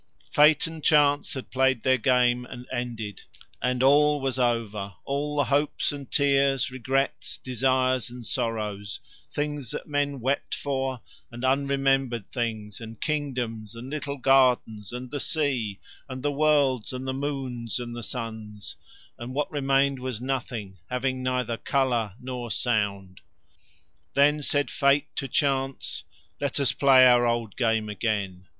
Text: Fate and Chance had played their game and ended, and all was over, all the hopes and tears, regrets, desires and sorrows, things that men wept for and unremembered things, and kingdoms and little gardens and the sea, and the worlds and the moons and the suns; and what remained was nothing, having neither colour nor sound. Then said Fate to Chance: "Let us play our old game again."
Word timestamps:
Fate 0.31 0.65
and 0.65 0.83
Chance 0.83 1.35
had 1.35 1.51
played 1.51 1.83
their 1.83 1.99
game 1.99 2.43
and 2.45 2.65
ended, 2.73 3.21
and 3.61 3.83
all 3.83 4.19
was 4.19 4.39
over, 4.39 4.95
all 5.05 5.35
the 5.35 5.43
hopes 5.43 5.91
and 5.91 6.09
tears, 6.09 6.71
regrets, 6.71 7.37
desires 7.37 8.09
and 8.09 8.25
sorrows, 8.25 8.99
things 9.31 9.69
that 9.69 9.85
men 9.85 10.19
wept 10.19 10.55
for 10.55 11.01
and 11.31 11.43
unremembered 11.43 12.27
things, 12.31 12.81
and 12.81 12.99
kingdoms 12.99 13.75
and 13.75 13.91
little 13.91 14.17
gardens 14.17 14.91
and 14.91 15.11
the 15.11 15.19
sea, 15.19 15.79
and 16.09 16.23
the 16.23 16.31
worlds 16.31 16.93
and 16.93 17.05
the 17.07 17.13
moons 17.13 17.77
and 17.77 17.95
the 17.95 18.01
suns; 18.01 18.77
and 19.19 19.35
what 19.35 19.51
remained 19.51 19.99
was 19.99 20.19
nothing, 20.19 20.79
having 20.89 21.21
neither 21.21 21.57
colour 21.57 22.15
nor 22.19 22.49
sound. 22.49 23.21
Then 24.15 24.41
said 24.41 24.71
Fate 24.71 25.15
to 25.17 25.27
Chance: 25.27 26.05
"Let 26.39 26.59
us 26.59 26.71
play 26.71 27.05
our 27.05 27.27
old 27.27 27.55
game 27.55 27.87
again." 27.87 28.47